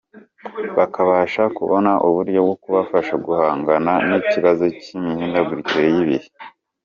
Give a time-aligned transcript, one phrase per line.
[0.77, 6.27] Bakabasha kubona uburyo bwo kubafasha guhangana n’ikibazo cy’imihindagurikire y’ibihe.